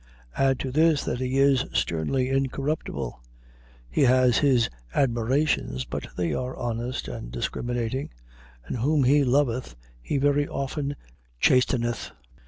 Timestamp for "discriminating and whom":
7.31-9.03